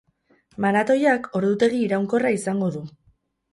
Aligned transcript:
Maratoiak 0.65 1.29
ordutegi 1.41 1.83
iraunkorra 1.89 2.35
izango 2.41 2.73
du. 2.79 2.85